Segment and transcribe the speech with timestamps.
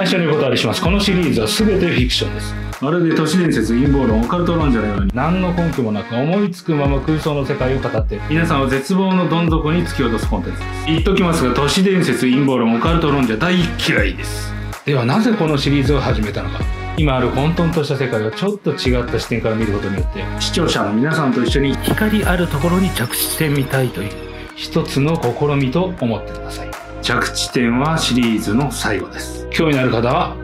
[0.00, 0.80] 最初にお断りします。
[0.80, 2.54] このシリーズは全てフィクションです。
[2.80, 5.10] まるで都市伝説陰謀論オカルト論者のように。
[5.12, 10.86] 何の根拠もなく思いつくまま空想の世界を語って皆さんを絶望のどん底に突き落とすコンテンツです。
[10.86, 14.54] 言っときますが都市伝説陰謀論オカルト論者大嫌いです。
[14.86, 16.64] ではなぜこのシリーズを始めたのか。
[16.96, 24.12] 今ある混沌とした世界をちょっと違った視点から見ることによって視聴者の皆さんと一緒に光あるところに着地してみたいという。
[24.56, 26.70] 一つの試みと思ってください。
[27.02, 30.34] 着地点はシリーズの最後です興味のある方は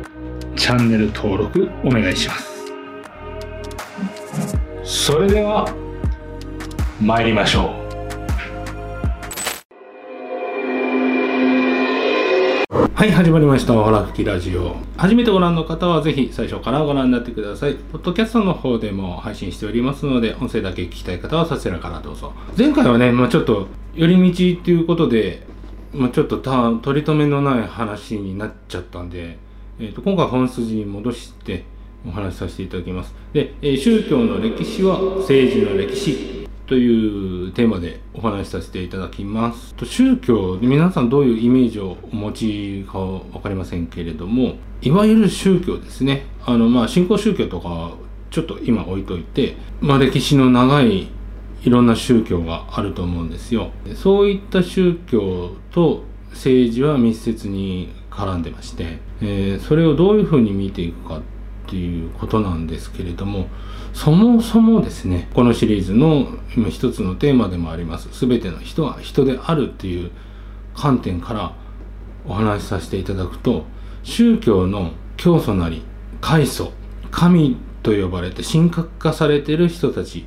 [0.57, 2.67] チャンネル登録お願いします
[4.85, 5.75] それでは
[7.01, 7.87] 参りましょう
[12.93, 13.73] はい、始まりました。
[13.75, 14.77] ホラ吹きラジオ。
[14.97, 17.75] 初めてご覧の方はぜひ最初からご覧になってください。
[17.75, 22.33] ポッドキャストの方でも配信しておりますので、音声だけ聞きたい方はそちらからどうぞ。
[22.57, 25.47] 前回はね、まあちょっと寄り道っていうことで、
[25.93, 29.39] まあちょっとた取り留めのない話になっちゃったんで、
[29.79, 31.65] えー、と今回本筋に戻して
[32.07, 33.15] お話しさせていただきます。
[33.33, 39.75] で、えー宗教の歴史は政治の歴史というテーマでお話しさせていただきます。
[39.75, 46.27] と宗教、皆さんどういうイメージをお持ちかわかりませんけれども、いわゆる宗教ですね。
[46.45, 47.93] あの、まあ、新興宗教とか
[48.31, 51.09] ちょっと今置いといて、まあ、歴史の長い
[51.67, 53.73] いろんな宗教があると思うんですよ。
[53.97, 61.23] そういった宗教と政治は密接に絡んでまして、えーそれをどういうふうに見ていくかっ
[61.69, 63.49] ていうことなんですけれども
[63.93, 70.13] そもそもですねこのシリーズの今一つのテーマでもあります全ての人は人であるっていう
[70.77, 71.57] 観点から
[72.25, 73.65] お話しさせていただくと
[74.05, 75.83] 宗教の教祖なり
[76.21, 76.73] 開祖
[77.11, 80.27] 神と呼ばれて神格化されてる人たち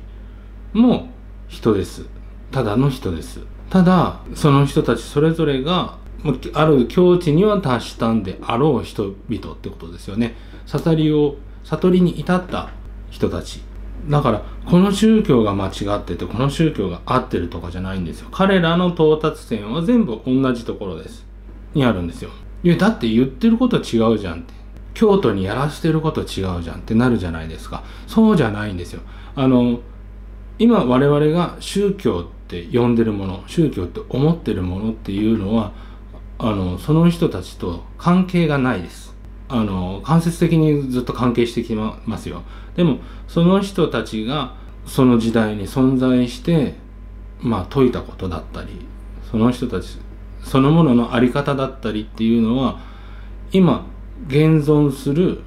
[0.74, 1.08] も
[1.50, 2.06] 人です。
[2.50, 3.40] ただの人です。
[3.68, 10.36] ただその人たちそれぞれがあある境地には達したんであろう人々ってことですよね。
[10.66, 12.70] 悟りを悟りに至った
[13.10, 13.62] 人たち。
[14.08, 18.28] だからこの宗教が間違っててこの宗教が合ってるとかじゃないんですよ。
[18.30, 21.26] 彼らの到達点は全部同じところです。
[21.74, 22.30] にあるんですよ。
[22.62, 24.54] いやだって言ってること違うじゃんって。
[24.94, 26.26] 京都にやらしてること違う
[26.62, 27.82] じゃんってなるじゃないですか。
[28.06, 29.00] そうじゃないんですよ。
[29.34, 29.80] あの
[30.60, 35.72] 今我々が宗教って呼んでるもの宗教って思ってるものっていうのは
[36.38, 39.16] あのその人たちと関係がないです。
[39.48, 42.42] あの間接的にずっと関係してきますよ。
[42.76, 44.54] でもその人たちが
[44.84, 46.74] その時代に存在して
[47.40, 48.68] まあ説いたことだったり
[49.30, 49.98] その人たち
[50.42, 52.80] そのものの在り方だったりっていうのは
[53.50, 53.86] 今
[54.26, 55.42] 現存する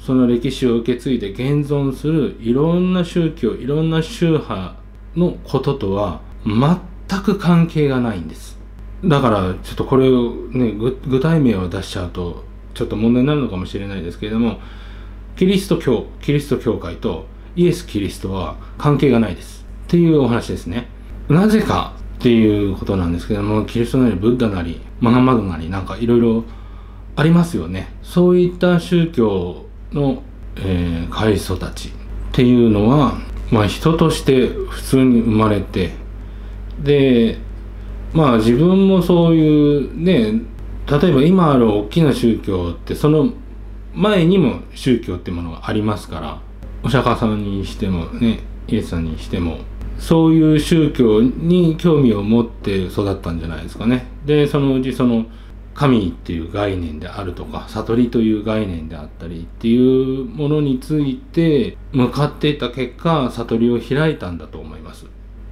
[0.00, 4.74] その歴史を受け継いで現存するいろんな宗教いろんな宗派
[5.14, 8.58] のこととは全く関係がないんです。
[9.04, 12.44] だからちょっとこれをね具体名を出しちゃうと
[12.74, 14.60] ちょっと問題になるのかもしれないですけれども
[15.36, 19.66] キリスト教キリスト教会とイエス・キリストは関係がないです。
[19.86, 20.88] っていうお話ですね。
[21.28, 26.44] なぜかっていうことなんですけどもキリストなりブッダなりマハマドなりなんかいろいろ
[27.16, 27.92] ありますよね。
[28.02, 30.22] そういった宗教の、
[30.56, 31.92] えー、開祖たちっ
[32.32, 33.14] ていうのは、
[33.50, 35.92] まあ、人として普通に生まれて
[36.80, 37.38] で
[38.12, 40.40] まあ自分もそういうね
[40.86, 43.32] 例えば今ある大きな宗教ってその
[43.94, 46.40] 前にも宗教ってものがありますから
[46.82, 49.58] お釈迦さんにしてもねイエスさんにしても
[49.98, 54.06] そういう宗教に興味を持って育ったんじゃないですかね。
[54.24, 55.26] でそのうちその
[55.74, 65.06] 神っていう概念であるとか悟りという概念であったりっていうものについて向かっていった結果悟りを開いたんだと思います。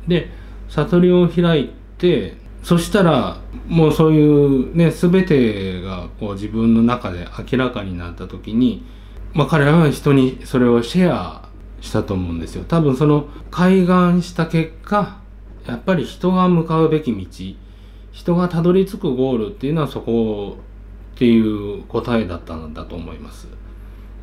[0.06, 0.30] で
[0.68, 8.84] 悟りを開いてそしたらもうそういうね全てがこう自分の中で明らかになった時に、
[9.32, 11.48] まあ、彼らは人にそれをシェア
[11.80, 12.64] したと思うんですよ。
[12.66, 15.20] 多分その開眼した結果
[15.66, 17.67] やっぱり人が向かうべき道
[18.12, 20.56] 人がたどり着くゴールっていうのはそこ
[21.14, 23.48] っていう答えだったんだと思います。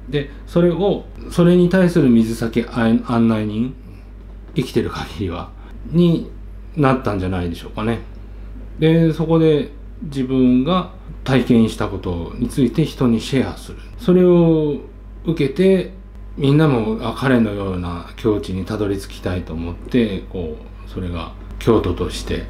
[0.10, 3.74] でそれをそれに対する水先案内人
[4.56, 5.50] 生きてる限りは
[5.92, 6.30] に
[6.76, 8.00] なったんじゃないでしょうかね。
[8.80, 9.72] でそこで
[10.04, 10.92] 自分が
[11.24, 14.78] 体験したことについて人にシェアするそれを
[15.26, 15.94] 受けて
[16.38, 22.44] みんなも彼のような境地にたどり着きたいと思ってこうそれが京都として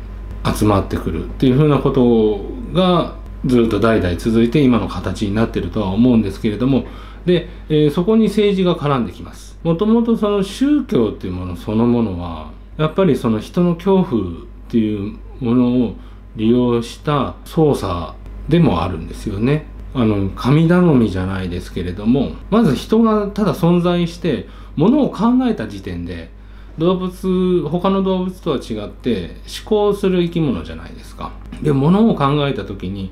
[0.54, 2.40] 集まってくるっていうふうなこと
[2.74, 3.16] が
[3.46, 6.86] ずっと代々続いて今の形になってるとは思うんですけれども
[7.26, 9.58] で、えーそこに政治が絡んできます。
[9.64, 14.36] もともとその宗教っていうものそのものはやっぱりその人の恐怖っ
[14.70, 15.96] ていうものを
[16.36, 18.14] 利用した操作
[18.48, 19.66] でもあるんですよね。
[19.96, 26.30] あの神頼みじゃないですけれどもまず人がただ存在してものを考えた時点で
[26.78, 31.32] 動物他の動物とは違って思考する生き物じゃないですか。
[31.62, 33.12] で物を考えた時に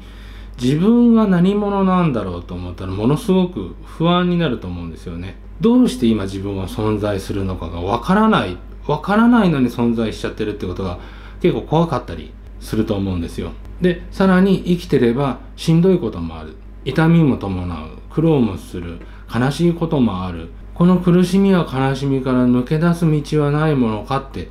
[0.62, 5.36] 自分が何者なんだろうと思ったらものすごく不安になると思うんですよね。
[5.62, 11.00] どうして今自分は存在するのかがわからないわからないのに存在しちゃってるってことが
[11.42, 13.52] 結構怖かったりすると思うんですよ。
[13.82, 16.56] でさらに生きてればしんどいこともある
[16.86, 19.00] 痛みも伴う苦労もする
[19.34, 24.50] 悲しいこともあるこの苦しみや悲しみから抜け出す道はないものかって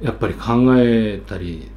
[0.00, 1.70] やっぱり考えたり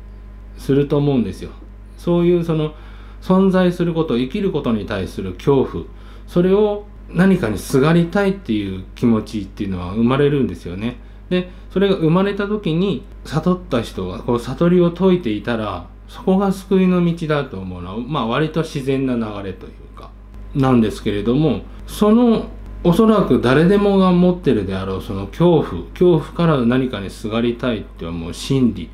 [0.57, 1.51] すると思うんですよ。
[1.97, 2.73] そういうその
[3.21, 5.83] 存在すること生きることに対する恐怖
[6.27, 10.97] それを何かにすがりたいっていう気持ちっていうのは生まれるんですよね。
[11.29, 20.09] でそれが生まれた時に悟った人がこう悟りを説いていたらそこが救いの道だと思うのはまあ割と自然な流れというか
[20.55, 22.47] なんですけれどもその
[22.83, 28.89] おそらく誰でもが持ってるであろうその恐怖恐怖から何かにすがりたいって思う心理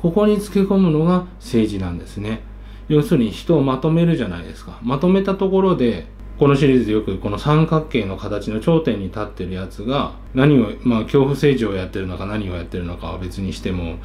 [0.00, 2.42] ここにつけ込むのが政治なんですね
[2.88, 6.06] 要するに人をまとめるじゃないですかまとめたところで
[6.38, 13.96] このシリーズでよくこの三角形の形の頂点に立ってるやつが何をまあ恐怖政治をやってるのか何をやってるのかは別にしても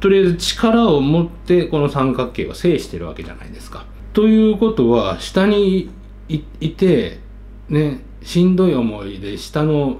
[0.00, 3.84] とりあえず力を持ってこの三角形を制してるわけじゃないですか。
[4.12, 5.90] ということは下に
[6.28, 7.20] いて
[7.68, 9.98] ねしんどい思いで下の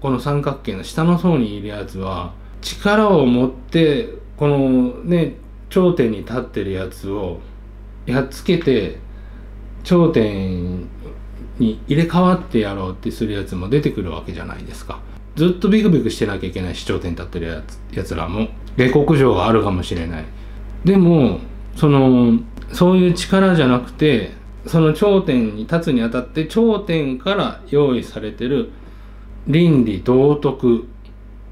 [0.00, 5.36] この三角形の下の層にいるやつは力を持ってこのね
[5.68, 7.40] 頂点に立ってるやつを
[8.06, 8.98] やっつけて
[9.82, 10.82] 頂点
[11.58, 15.00] に入れ替わってやろうってするやつも出てくるわけじゃないですか。
[15.34, 20.24] ずっとビクビクしてなきゃいけない市頂点に立ってるやつやつらも下克上があるかもしれない。
[20.84, 21.40] でも
[21.74, 22.38] その
[22.72, 24.32] そういう力じゃなくて
[24.66, 28.70] その頂点に立つにあたって頂点から用意されてる
[29.46, 30.88] 倫理道徳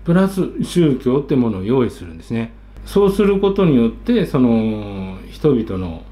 [0.04, 2.52] プラス宗教ってものを用意するんですね。
[2.86, 6.02] そうすることによってその人々の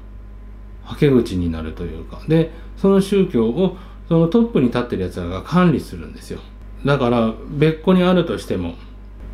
[0.83, 3.77] はけ口になるというかでその宗教を
[4.07, 6.39] そのトップに立ってるやつらが管理するんですよ
[6.85, 8.75] だから別個にあるとしても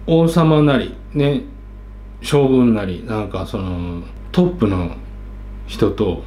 [0.05, 1.43] 王様なりね
[2.21, 4.95] 将軍なりなんかそのトップの
[5.65, 6.23] 人と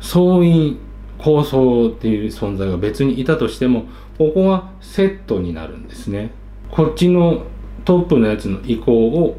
[0.00, 0.78] 総員
[1.18, 3.84] 構想っていう存在が別にいたとしても
[4.18, 6.32] ここはセットになるんですね
[6.70, 7.44] こっちの
[7.84, 9.38] トップのやつの意向を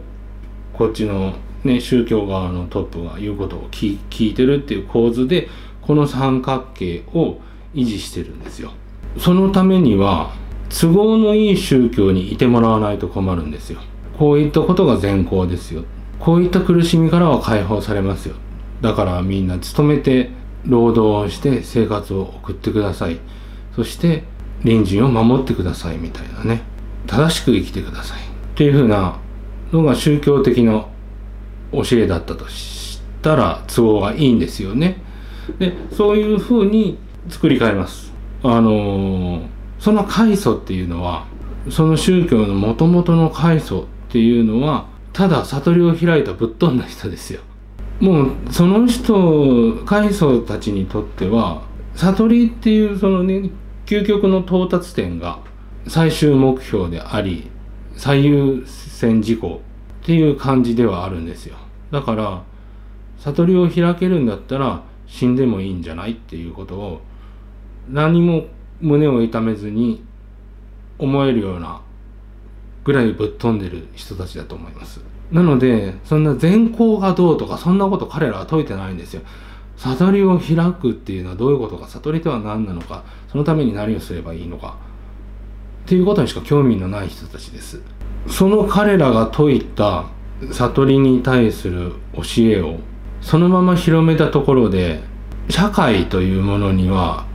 [0.74, 1.33] こっちの
[1.63, 4.00] ね、宗教側のトップが言うことを聞
[4.30, 5.50] いてるっていう構図で
[5.81, 7.39] この三角形を
[7.74, 8.71] 維持してるんですよ。
[9.18, 10.31] そのためには
[10.69, 13.80] 都合のいい宗教にいてもらわないと困るんですよ。
[14.18, 15.83] こういったことが善行ですよ。
[16.19, 18.36] こういった苦しみからは解放されますよ。
[18.81, 20.30] だからみんな努めて
[20.68, 23.19] 労働をして生活を送ってください。
[23.75, 24.24] そして
[24.64, 26.62] 隣人を守ってくださいみたいなね。
[27.08, 28.19] 正しく生きてください。
[28.19, 28.24] っ
[28.56, 29.19] ていうふうな
[29.72, 30.86] のが宗教的な
[31.72, 35.02] 教えだったとしたら都合がいいんですよね。
[35.60, 36.98] でそういうふうに
[37.30, 38.13] 作り変えます。
[38.44, 39.48] あのー、
[39.80, 41.25] その開祖っていうのは
[41.70, 47.41] その宗教のもともとの開祖っていうのはただ悟りを開いたぶっ飛んだ人ですよ。
[48.00, 51.63] もうその人開祖たちにとっては
[51.96, 53.50] 悟りっていうそのね
[53.86, 55.39] 究極の到達点が
[55.88, 57.50] 最終目標であり
[57.96, 59.62] 最優先事項
[60.04, 61.58] っていう感じではあるんですよ。
[61.92, 62.44] だから
[63.20, 67.01] 悟りを開けるんだったら死んでもいいんじゃないっていうことを
[67.89, 68.46] 何も
[68.80, 70.04] 胸を痛めずに
[71.00, 71.82] 思えるような
[72.84, 75.01] ぐらいぶっ飛んでる人たちだと思います。
[75.31, 79.22] なのでそんな善行がどうとかそんなこと彼らは説いてないんですよ。
[79.77, 84.77] 悟りを開くっていうのはどういうことか悟りとは何なのかそのために何をすればいいのか。
[85.86, 87.81] っていうことにしか興味のない人たちです。
[88.27, 90.05] その彼らが説いた
[90.51, 92.77] 悟りに対する教えを
[93.22, 95.01] そのまま広めたところで
[95.50, 97.25] 社会というものには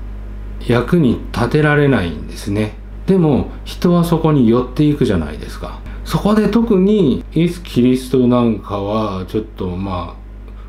[0.67, 2.75] 役に立てられないんですね。
[3.07, 5.81] でも人はそこに寄っていくじゃないですか。
[6.05, 10.23] そこで特にイエス・キリストなんかはちょっとまあ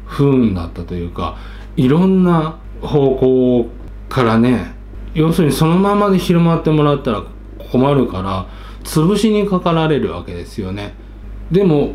[0.05, 1.37] 不運だったというか
[1.75, 3.67] いろんな方向
[4.09, 4.75] からね
[5.13, 7.23] 要するにそのままで広まってもらったら
[7.71, 8.47] 困るから
[8.83, 10.93] 潰しにかかられるわけですよね。
[11.51, 11.93] でも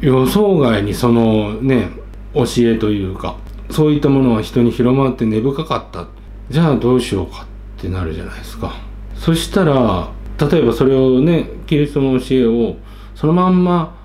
[0.00, 1.90] 予想外にそのね
[2.34, 3.36] 教えというか
[3.70, 6.06] そういったものは人に広まって根深かった。
[6.50, 7.42] じゃあどうしようか
[7.78, 8.74] ってなるじゃないですか。
[9.14, 12.76] そしたら例えばそれをねキリストの教えを
[13.14, 13.96] そのまんま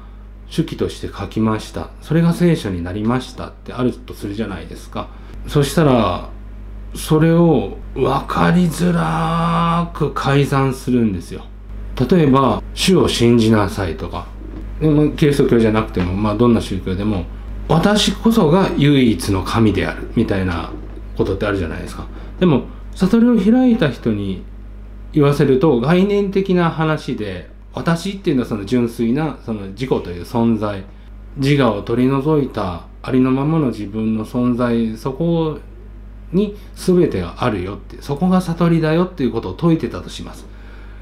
[0.53, 1.89] 手記として書きました。
[2.01, 5.09] それが聖書になりましたってあるとするじゃないですか。
[5.47, 6.29] そしたら
[6.93, 11.45] それを分かりづらく改ざんするんですよ。
[12.09, 14.27] 例えば「主を信じなさい」とか。
[15.15, 17.25] キリスト教じゃなくても、まあ、どんな宗教でも
[17.69, 20.71] 「私こそが唯一の神である」みたいな
[21.15, 22.07] ことってあるじゃないですか。
[22.39, 22.63] でも
[22.95, 24.41] 悟りを開いた人に
[25.13, 30.83] 言わせると概念的な話で私っていうのはその純粋なその自己という存在
[31.37, 35.59] 自我を取り除いたありのままの自分の存在そこ
[36.31, 40.45] に全てがあるよってそこが悟りだよっていうことを説いてたとします。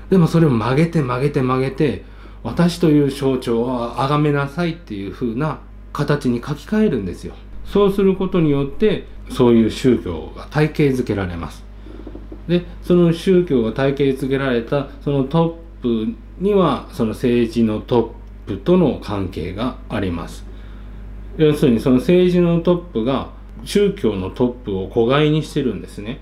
[0.10, 2.04] でもそれを曲げて曲げて曲げて
[2.44, 5.60] 私という象徴を崇めなさいっていう風な
[5.94, 7.34] 形に書き換えるんですよ。
[7.66, 11.69] そうすることによってそういう宗教が体系づけられます。
[12.50, 18.16] でその宗教が体系づけられたそのトップにはその政治のト
[18.48, 20.44] ップとの関係があります。
[21.38, 23.30] 要するにその政治のトップが
[23.64, 26.20] 宗教のトップを子飼いにしてるんですね。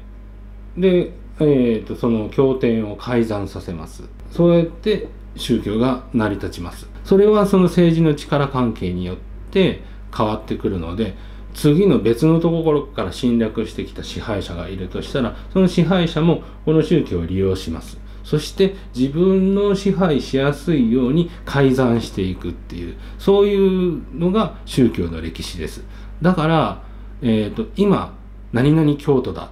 [0.77, 4.03] で、えーと、その経典を改ざんさせます。
[4.29, 5.07] そうやって
[5.37, 6.89] 宗教が成り立ちます。
[7.05, 9.17] それはその政治の力関係によっ
[9.51, 9.81] て
[10.15, 11.15] 変わってくるので
[11.57, 17.97] 次の別のところから侵略してきた支配者がいるとしたらその支配者もこの宗教を利用します。
[18.23, 25.83] そして自分の支配しやすいように改ざんしていくっていうそういうのが宗教の歴史です。
[26.21, 26.87] だから
[27.21, 28.13] えーと、今
[28.53, 29.47] 何々教徒だっ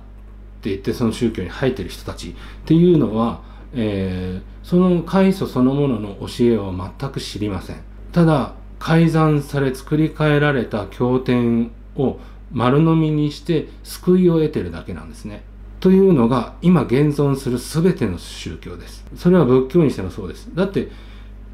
[0.61, 2.33] て言ってその宗教に入ってる人たちっ
[2.65, 3.41] ていうのは、
[3.73, 7.77] えー、その開祖そのものの教えを全く知りません。
[8.11, 12.19] ただ改ざんされ作り変えられた経典を
[12.51, 15.43] 丸飲みにして救いを得てるだけなんですね。
[15.79, 19.05] というのが今現存する全ての宗教です。
[19.15, 20.49] それは仏教にしてもそうです。
[20.53, 20.89] だって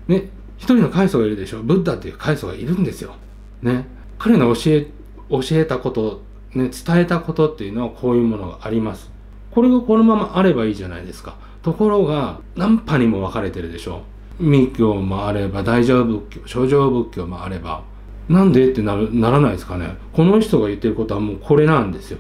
[0.08, 1.62] ね一人の開祖がいるでしょ。
[1.62, 3.16] ブッダっていう開祖がいるんですよ。
[3.62, 3.88] ね。
[4.20, 4.88] 彼の教え
[5.30, 6.22] 教えたこと、
[6.54, 9.12] ね、伝えたことっていうのはこういうものがあります。
[9.52, 11.36] これがこのままあればいいじゃないですか。
[11.62, 14.02] ところが、何派にも分かれてるでしょ。
[14.40, 17.84] 密教もあれば、大乗仏教、諸上仏教もあれば、
[18.32, 19.98] なんでってなるならないですかね。
[20.14, 22.20] この人が言ってることはもうこれなんですよ。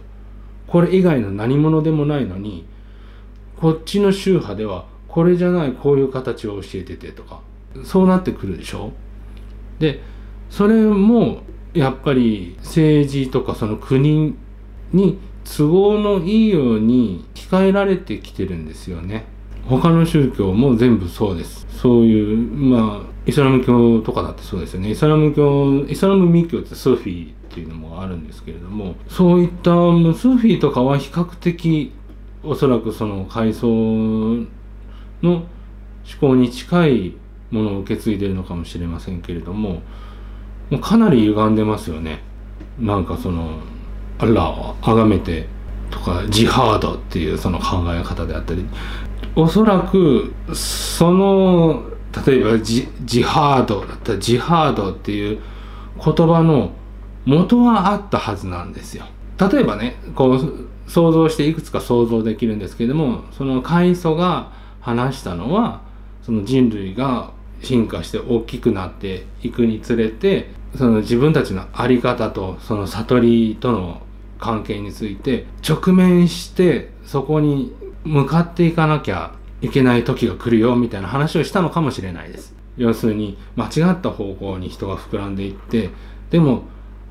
[0.68, 2.66] これ以外の何者でもないのに、
[3.58, 7.42] こっちの宗派では、これじゃないこういう形を教えててとか、
[7.84, 8.92] そうなってくるでしょ。
[9.80, 10.02] で、
[10.50, 14.36] それもやっぱり政治とかその国
[14.92, 19.26] に都合のいいように控えられてきてるんですよね。
[19.68, 21.66] 他の宗教も全部そうです。
[21.70, 24.92] そういう、まあ、イスラム教とかだってそうですよね。
[24.92, 31.94] イスラム教、イスラム密教ってスーフィーっていうのもあるんですけれども、そういったスーフィーとかは比較的、
[32.44, 34.46] おそらくその階層の
[35.24, 35.46] 思
[36.20, 37.14] 考に近い
[37.52, 39.82] ものを受け継いでるのかもしれませんけれども、
[40.72, 42.22] もうかなり歪んでますよね
[42.80, 43.60] なんかその
[44.18, 45.48] アラーを崇めて
[45.92, 48.66] とかジハードっていうその考え方であったり
[49.36, 51.84] おそらくその
[52.26, 55.40] 例えばジジハードだったらジハードっていう
[56.04, 56.72] 言葉の
[57.26, 59.06] 元はあったはずなんですよ。
[59.40, 65.82] 例えばねこう想像していくつか想像できるんですけれどもその開祖が話したのは
[66.24, 74.02] その人類が進化して大きくなっていくにつれてその自分たちの在り方とその悟りとの
[74.40, 77.74] 関係について直面してそこに
[78.04, 82.56] 向かっていかなきゃいけない時が来るよみたいな話をしたのかもしれないです。
[82.78, 85.90] 要するに間違った方向に人が膨らんでいって
[86.30, 86.64] でも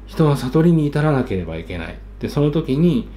[0.07, 1.99] 人は悟りに至らなければいけない。
[2.19, 3.09] でその時に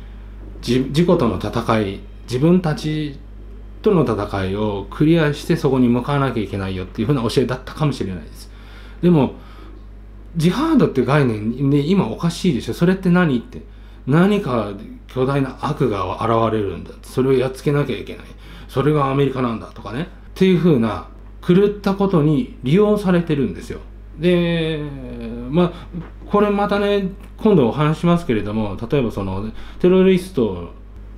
[0.61, 3.19] 自己との戦い自分たち
[3.81, 8.49] との戦いをクリアしてそこに向かわなきゃいけないよっていうふうな教えだったかもしれないです。
[9.01, 9.33] でも
[10.37, 13.61] ジハードって概念ね今おかしいでしょそれって何って
[14.07, 14.71] 何か
[15.07, 16.91] 巨大な悪が現れるんだ。
[17.03, 18.25] それをやっつけなきゃいけない。
[18.67, 20.03] それがアメリカなんだとかね。
[20.03, 20.05] っ
[20.35, 21.07] ていうふうな
[21.45, 23.79] 狂ったことに利用されてるんですよ。
[24.19, 24.79] で
[25.49, 25.73] まあ
[26.29, 30.71] これまたね今度お話しますけれども例えばそのテロリスト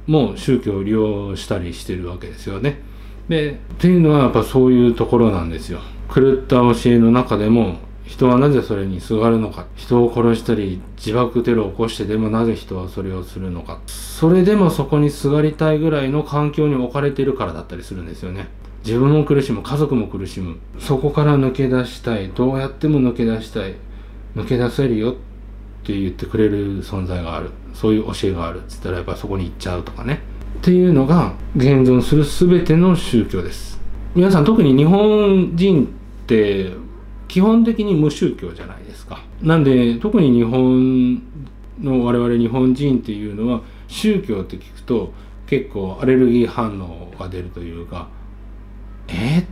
[0.08, 2.82] も宗教を利用したりしてるわけですよね。
[3.30, 5.80] でっていうのはやっぱそういうところなんですよ。
[6.14, 9.66] 狂った教えの中でも人はなぜそれにすがるのか。
[9.76, 13.80] 人を殺したり自爆テロを起こしてでもなぜ人はそれをするのか。
[13.88, 18.48] それでもそこにすがりたいぐらいの環境に置かれているからだったりするんですよね。
[18.86, 20.58] 自分も苦しむ家族も苦しむ。
[20.80, 23.76] そこから抜け出したいどうやっても抜け出したい
[24.36, 25.14] 抜け出せるよっ
[25.84, 27.50] て言ってくれる存在がある。
[27.74, 28.62] そういう教えがある。
[28.62, 30.22] っつったらやっぱそこに行っちゃうとかね。
[30.60, 33.80] っていうのが現存する全ての宗教です。
[34.14, 35.88] 皆さん特に日本人っ
[36.28, 36.72] て
[37.36, 39.22] 基本的に無宗教じゃないですか。
[39.42, 41.22] なんで特に日本
[41.82, 45.12] の我々日本人っていうのは宗教って聞くと
[45.46, 48.08] 結構アレルギー反応が出るというか
[49.10, 49.46] えー、っ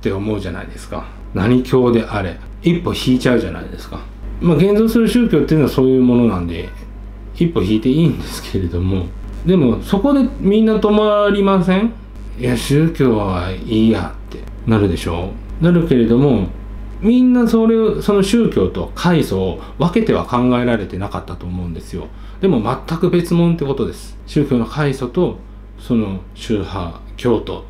[0.00, 1.08] て思うじゃないですか。
[1.34, 2.38] 何教であれ。
[2.62, 4.00] 一歩引いちゃうじゃないですか。
[4.40, 6.70] まあ現存する宗教っていうのはそういうものなんで
[7.34, 9.08] 一歩引いていいんですけれども。
[9.44, 11.92] でもそこでみんな止まりません？
[12.40, 15.64] いや宗教はいいやってなるでしょう。
[15.64, 16.48] なるけれども
[17.00, 22.08] みんなそれをその宗教と階層を分けては考えられてなかったと思うんですよ。
[22.40, 24.18] でも全く別物ってことです。
[24.26, 25.38] 宗教の階層と
[25.78, 27.64] その宗派教徒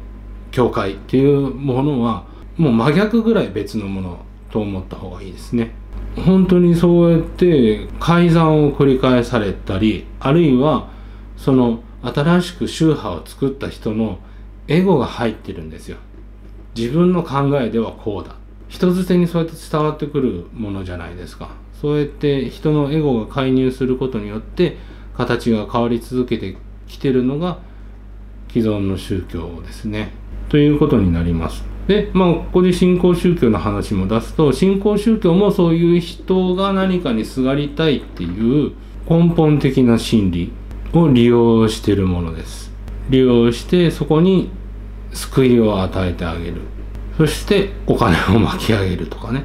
[0.50, 2.24] 教会っていうものは
[2.56, 4.18] もう真逆ぐらい別のもの
[4.50, 5.74] と思った方がいいですね。
[6.16, 10.88] 本当にそうやって改ざんを繰り返されたりあるいは
[11.36, 14.18] その新しく宗派を作った人の
[14.68, 15.98] エゴが入ってるんですよ。
[16.76, 18.36] 自分の考えではこうだ。
[18.68, 21.50] 人づてにそうやって伝わってくるものじゃないですか。
[21.80, 24.76] そうやって人のエゴが介入することによって
[25.16, 26.56] 形が変わり続けて
[26.86, 27.58] きてるのが
[28.48, 30.12] 既存の宗教ですね。
[30.48, 31.64] ということになります。
[31.86, 38.72] でまあここで新興宗教の話も出すと新興宗教もそういう人が何かにすがりたいっていう
[39.08, 40.52] 根本的な心理
[40.92, 42.72] を利用しているものです。
[43.08, 44.50] 利用してそこに
[45.12, 46.62] 救いを与えてあげる。
[47.16, 49.44] そしてお金を巻き上げるとかね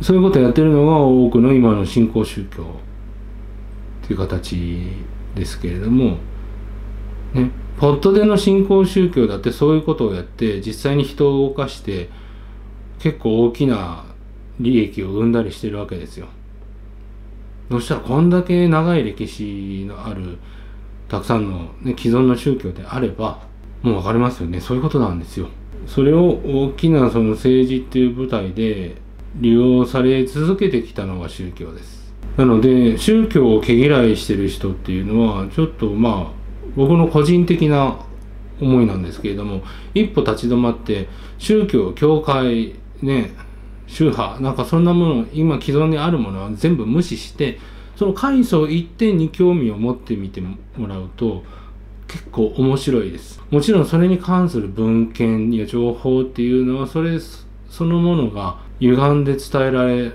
[0.00, 2.62] そういうことをやってるのが多くの今の新興宗教
[4.04, 4.86] っていう形
[5.34, 6.18] ですけれども
[7.34, 12.10] ねポットでの新興宗教だってそういうことをやって実際に人を動かして
[12.98, 14.04] 結構大きな
[14.60, 16.28] 利益を生んだりしてるわけですよ。
[17.70, 20.38] そしたらこんだけ長い歴史のある
[21.08, 23.40] たくさんの、ね、既存の宗教であれば
[23.82, 25.48] もう分かりますよねそういうことなんですよ。
[25.86, 28.96] それを大きなその政治っていう舞台で
[29.36, 32.12] 利用され続けてきたのが宗教です。
[32.36, 36.42] なので宗教を毛嫌いしてる人っていうのはちょっとまあ
[36.76, 37.98] 僕の個人的な
[38.60, 39.62] 思いなんですけれども
[39.94, 43.32] 一歩立ち止まって宗教教会ね
[43.86, 47.58] 宗派なんかそんなもの今既存にあるものは全部無視して
[47.96, 51.42] その階層一点に興味を持ってみてもらうと
[52.12, 53.40] 結構面白いです。
[53.50, 57.18] もちろんそれに関する文献や情報っていうのはそれ
[57.70, 60.12] そのものが歪んで伝えられ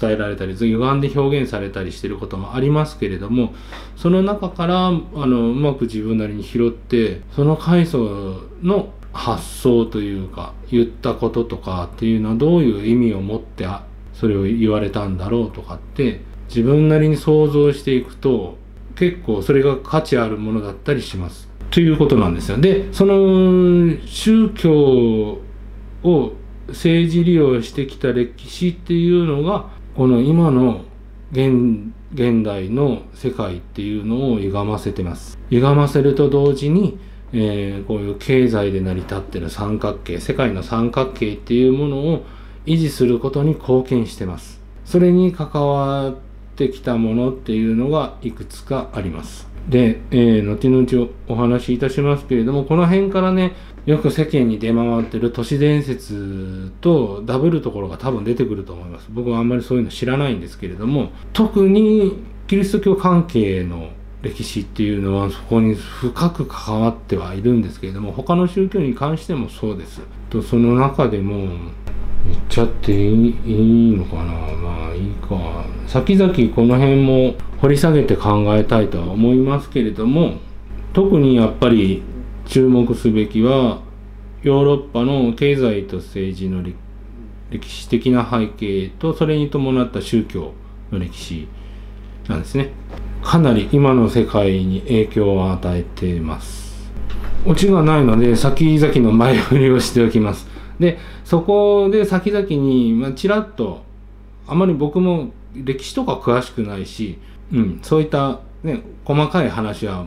[0.00, 3.54] 伝えられたり歪んで表現されたりしてることもありますけれども
[3.96, 13.66] その中からあのうまく自分なりに拾ってその階層の発想というか言ったこととかっていうのはどういう意味を持って
[14.12, 18.58] それを言われたんだろうとかって自分なりに想像していくと
[18.98, 21.48] 結構それが価値あるものだったりします。
[21.70, 22.58] ということなんですよ。
[22.58, 25.40] でその宗教
[26.02, 26.32] を
[26.68, 30.82] 政治利用してきた歴史っていうのがこの今の
[31.30, 35.38] 現現代の世界っていうのを歪ませてます。
[35.50, 36.98] 歪ませると同時に、
[37.32, 42.24] えー、こういう経済で成り立ってる三角形世界の三角形っていうものを
[42.66, 44.60] 維持することに貢献してます。
[44.84, 46.16] それに関わっ
[46.58, 49.48] てきたものっていうのがいくつかあります。
[49.68, 63.90] で、えー、後々お話しいたしますけれどもこの辺からねよく世間に出回ってる都市伝説とダブるところが多分出てくると思います僕はあんまりそういうの知らないんですけれども特にキリスト教関係の
[64.22, 71.70] 歴史っていうのはそこに深く関わってはいるんですけれども他の宗教に関してもそうですとその中でも
[72.26, 74.22] 言っちゃっていいいいのかな。
[74.22, 75.64] まあいいか。
[75.86, 80.34] 先々この辺も掘り下げて考えたいとは思いますけれども
[80.92, 82.02] 特にやっぱり
[82.46, 83.80] 注目すべきは
[84.42, 86.62] ヨーロッパの経済と政治の
[87.50, 90.52] 歴史的な背景とそれに伴った宗教
[90.92, 91.48] の歴史
[92.28, 92.70] なんですね。
[93.22, 96.90] かなり今の世界に影響を与えています。
[97.46, 100.46] オチがないので先々の前振りをしておきます。
[100.78, 103.82] でそこで先々に、まあ、ちらっと
[104.46, 107.18] あまり僕も歴史とか詳しくないし、
[107.52, 110.06] うん、そういった、ね、細かい話は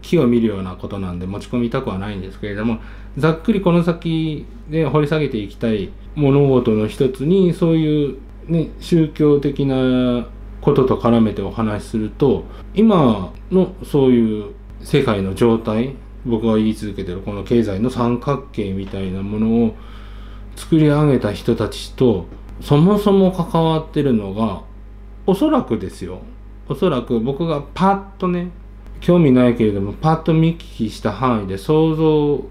[0.00, 2.78] 木を見るようなことなんで持ち込みたくはないんですけれども
[3.18, 10.26] ざっくりこの先で掘り下げていきたい物事の一つにそういう、ね、宗教的な
[10.62, 19.74] ことと絡めてお話しすると今のそういう世界の状態僕が言い続けてるこの経済の三角形みたいなものを
[20.56, 22.26] 作り上げた人たちと
[22.60, 24.62] そもそも関わってるのが
[25.26, 26.20] おそらくですよ。
[26.68, 28.50] おそらく僕がパッとね
[29.00, 32.44] 興味ないけれどもパッと見聞きした範囲で想像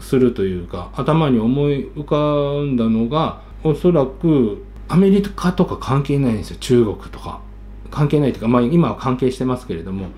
[0.00, 6.56] するというか頭に思い浮かんだのがおそらくアメリカとか関係ないんですよ。
[6.60, 7.40] 中国とか。
[7.90, 10.08] 関係ないというかまあ今は関係してますけれども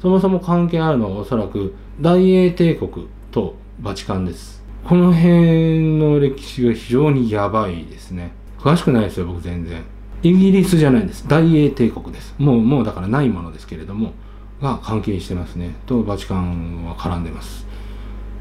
[0.00, 4.61] そもそも関係あるのはおそらく大英帝国とバチカンです。
[4.84, 8.32] この辺の歴史が非常にやばいですね。
[8.58, 9.82] 詳しくないですよ僕全然。
[10.22, 11.26] イギリスじゃないです。
[11.28, 12.34] 大英帝国です。
[12.38, 14.12] もうもうだからないものですけれども
[14.60, 15.74] が関係してますね。
[15.86, 17.66] とバチカンは絡んでます。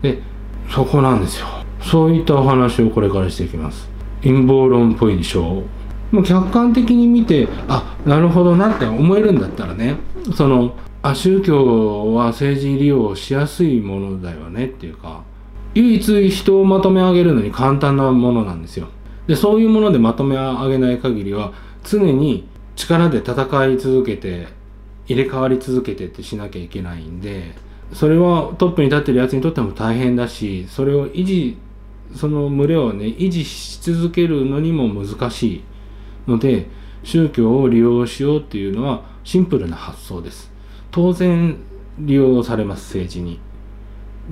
[0.02, 0.20] で
[0.70, 1.48] そこなんですよ。
[1.82, 3.90] そういったお話をこれからしていきます。
[4.22, 5.64] 陰謀論っぽいでしょ
[6.12, 6.16] う。
[6.16, 9.96] もう客観的に見てあなるほどなって思えるんだったらね
[10.36, 15.24] そのあ宗教は政治利用しやすいものだよねっていうか
[15.74, 18.88] 唯一人をまとめ上げるのに簡単なものなんですよ。
[19.28, 21.54] でそういうものでまとめ上げない限りは
[21.84, 24.48] 常に力で戦い続けて
[25.08, 27.54] 入れ替わり続けてってしなきゃいけないんで
[27.94, 31.58] それはトップに立ってるやつにとっても大変だしそれを維持
[32.16, 35.64] その群れをね維持し続けるのにも難しい
[36.28, 36.68] ので
[37.04, 40.52] 宗教を利用しようっていうのはシンプルな発想です。
[40.92, 41.58] 当然
[42.00, 43.40] 利用されます政治に。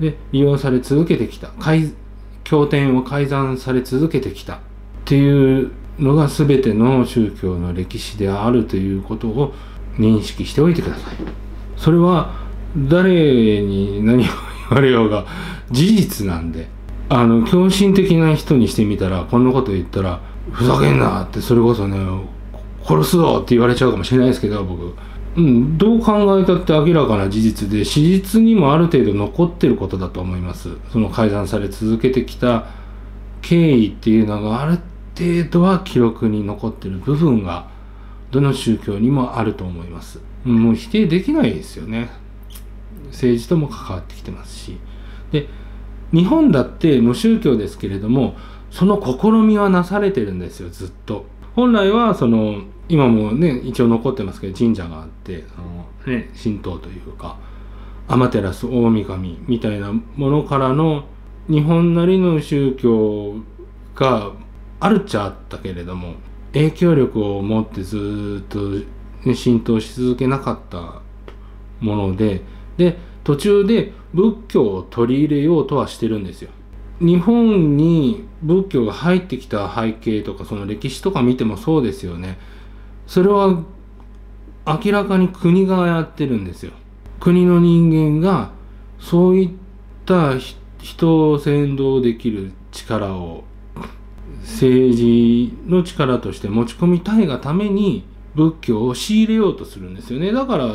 [0.00, 1.50] で利用され続けてきた。
[2.42, 4.54] 経典を改ざんされ続けてきた。
[4.54, 4.58] っ
[5.04, 9.54] ていうのが全ての宗教の歴史であるということを
[9.98, 11.14] 認識しておいてください。
[11.76, 12.34] それは
[12.76, 14.30] 誰に何を言
[14.70, 15.26] われようが
[15.70, 16.68] 事実なんで。
[17.12, 20.20] あの狂信的な人にしてみたらこんなこと言ったら
[20.52, 21.98] ふざけんなってそれこそね
[22.84, 24.94] 殺すぞって言われちゃうかもしれないですけど僕。
[25.36, 30.70] うん、どう考えたって明らかな事実で史実にもある程度残ってることだと思います。
[30.92, 32.66] その改ざんされ続けてきた
[33.42, 34.80] 経緯っていうのがある
[35.16, 37.68] 程度は記録に残ってる部分が
[38.30, 40.20] どの宗教にもあると思います。
[40.44, 42.10] もう否定できないですよね。
[43.06, 44.78] 政治とも関わってきてますし。
[45.30, 45.48] で
[46.12, 48.34] 日本だって無宗教ですけれども
[48.72, 51.24] その試みはなされてるんですよずっと。
[51.54, 57.38] 本来はその今もね一応残ってますけど神社があってあの、ね、神道というか
[58.08, 61.04] 天照大神みたいなものからの
[61.48, 63.36] 日本なりの宗教
[63.94, 64.32] が
[64.80, 66.14] あるっちゃあったけれども
[66.52, 68.58] 影響力を持ってずっと、
[69.24, 71.02] ね、浸透し続けなかった
[71.80, 72.42] もので
[72.76, 76.50] で途中で仏教を取り入れようとはしてるんですよ。
[77.00, 82.38] 日本に仏教が入ってきた背景とかその歴史とか見てもそうですよね。
[83.06, 83.62] それは
[84.66, 86.72] 明らかに国がやってるんですよ。
[87.18, 88.52] 国の人間が
[88.98, 89.50] そういっ
[90.04, 90.34] た
[90.78, 93.44] 人を先導できる力を
[94.42, 100.68] 政治の力として持ち込みたいがために仏教を仕入れようとするんですよねだから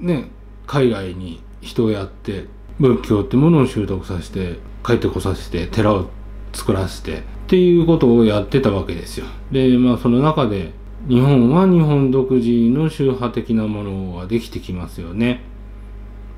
[0.00, 0.30] ね
[0.66, 2.46] 海外に人をやって
[2.78, 6.10] 仏教ってものを習得させて帰ってこさせて寺を
[6.52, 9.26] 作らせてっていうことをやってたわけですよ。
[9.50, 10.72] でまあその中で
[11.08, 15.42] 日本は日本独自の宗派的なものができてきますよね。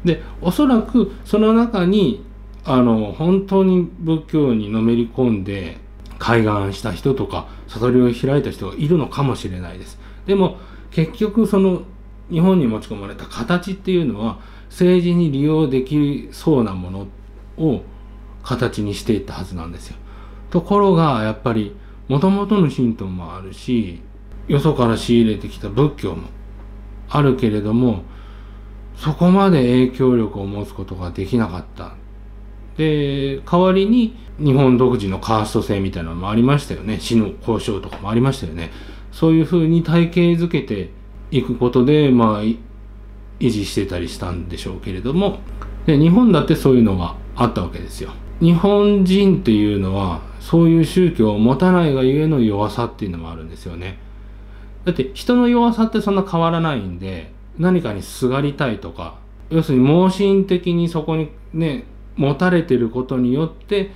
[0.04, 2.24] でおそらくその中に
[2.64, 5.78] あの本当に仏教にのめり込んで
[6.18, 9.98] 開眼した人とか悟りを開いた人がいるのかもしれないです。
[10.26, 10.58] でも
[10.90, 11.82] 結局その
[12.30, 14.38] 日本に持ち込まれた形っていうのは
[14.70, 17.06] 政治に利用できそうなもの
[17.58, 17.82] を
[18.42, 19.96] 形にしていったはずなんですよ。
[20.50, 21.74] ところがやっぱり
[22.08, 24.02] もともとの神道もあるし
[24.48, 26.28] よそから仕入れてきた仏教も
[27.08, 28.02] あるけれども
[28.96, 31.94] そこまで影響力を持つことができなかった。
[32.76, 38.70] で代わりに日本独自のカースト制みたいなのもありましたよね死の交渉とかもありましたよね
[39.12, 40.90] そういうふうに体系づけて
[41.30, 42.58] いくことでまあ維
[43.38, 45.40] 持してたりしたんでしょうけれども
[45.86, 53.98] で日本だってそういうのがあったわけですよ日本人っていうのはそういう宗教を持たないがゆえの弱さっていうのもあるんですよね
[54.84, 59.18] だって人の弱さってそんな変わらないんで何かにすがりたいとか
[59.50, 61.84] 要するに盲信的にそこにね
[62.16, 63.92] 持たれてることによって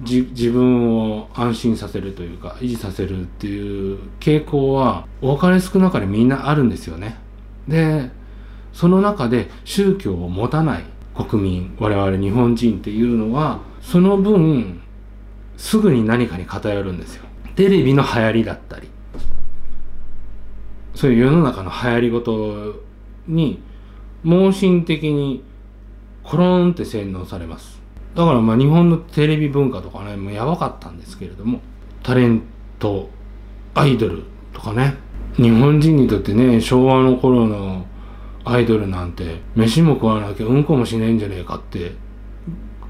[0.00, 7.16] 自分を安心させるというか維持させるっていう傾向は多かれ少なかれみんなあるんですよね。
[7.66, 8.10] で
[8.72, 14.80] その中で宗教を持たない国民我々日本人っていうのはその分
[15.56, 17.24] すぐに何かに偏るんですよ。
[17.54, 18.88] テレビの流行りだったり。
[20.94, 22.80] そういう世の中の流行りごと
[23.26, 23.62] に
[24.22, 25.42] 盲信的に
[26.22, 27.80] コロンって洗脳されます。
[28.14, 31.60] だからまあ日本のテレビ文化とかねもうやばかったんですけれども
[32.02, 32.42] タレン
[32.78, 33.10] ト
[33.74, 34.96] アイドルとかね。
[35.36, 37.86] 日本人にとってね昭和の頃の
[38.44, 41.92] アイドルなんて飯も食わなきゃうんこもしないんじゃねえかって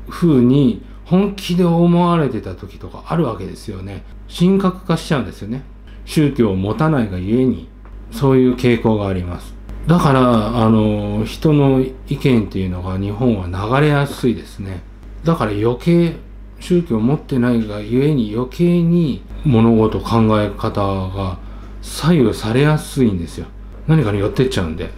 [0.08, 4.04] 風に本気で思われてた時とかあるわけですよね。
[4.34, 5.62] 神格化しちゃうんですよね。
[6.04, 7.68] 宗教を持たないがゆえに
[8.10, 9.54] そういう傾向があります。
[9.86, 13.46] だからあの人の意見っていうのが日本は
[13.80, 14.82] 流れやすいですね。
[15.24, 16.16] だから余計
[16.60, 21.38] 宗教を持ってないがゆえに余計に物事考え方が
[21.82, 23.46] 左右されやすいんですよ。
[23.88, 24.90] 何かに寄ってっちゃうんで。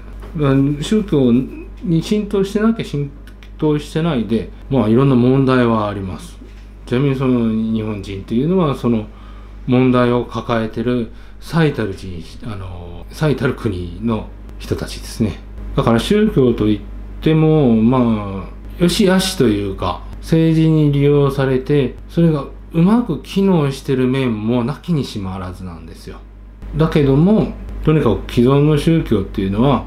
[0.82, 3.10] 宗教に浸透してなきゃ浸
[3.58, 6.38] 透してないでまあいろんな問題はあります。
[6.86, 9.06] ちなみにその日本人っていうのはその
[9.66, 15.40] 問題を抱えてる最たる人あの最たる国の人たちですね。
[15.76, 16.80] だから宗教といっ
[17.22, 26.18] てもまあよしあしというか政治に利用されてそれがうまく機能してる面もなきにしもあらずなんですよ。
[26.76, 27.52] だけども
[27.84, 29.84] とにかく既存の宗教っていうのは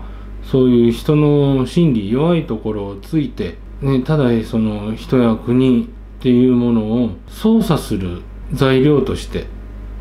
[0.52, 8.22] そういう人の心理弱いところをついて、ね、ただその人や国っていうものを操作する
[8.54, 9.48] 材料として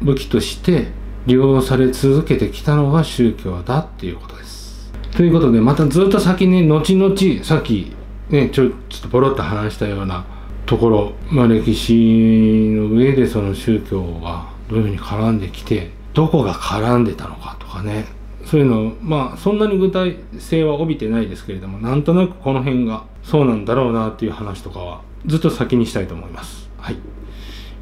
[0.03, 0.89] 武器として
[1.27, 4.93] 利用され続けてきたのが宗教だっていうことです。
[5.17, 7.93] ということでまたずっと先に後々さっき
[8.31, 10.25] ねちょちょっとポロッと話したような
[10.67, 18.05] ところ、まあ、歴史の上でその宗教がどういうふうに絡んできてどこが絡んでたのかとかね
[18.47, 26.71] そういうのまあそんなに具体性は帯びてないですけれどもなんとなくこの辺がそうなんだろうなっていう話とかはずっと先にしたいと思います。
[26.79, 26.97] はい。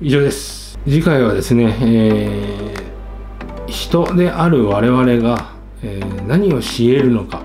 [0.01, 0.79] 以上です。
[0.85, 7.43] 次回はですね、えー、人である我々が、えー、何をし得るのか、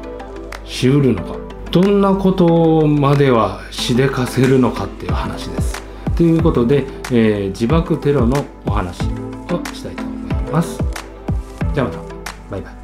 [0.63, 1.38] しうるのか、
[1.71, 5.84] どんなことまではしでかせるのかっていう話です。
[6.15, 9.05] ということで、えー、自爆テロのお話を
[9.73, 10.79] したいと思います。
[11.73, 11.99] じゃあまた。
[12.51, 12.78] バイバイ。